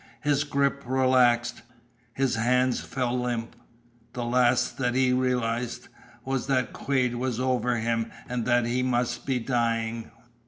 His 0.21 0.43
grip 0.45 0.81
relaxed. 0.87 1.61
His 2.15 2.35
hands 2.35 2.79
fell 2.79 3.19
limp. 3.19 3.55
The 4.13 4.25
last 4.25 4.79
that 4.79 4.95
he 4.95 5.13
realized 5.13 5.89
was 6.25 6.47
that 6.47 6.73
Quade 6.73 7.13
was 7.13 7.39
over 7.39 7.77
him, 7.77 8.09
and 8.27 8.43
that 8.47 8.65
he 8.65 8.81
must 8.81 9.27
be 9.27 9.37
dying. 9.37 10.09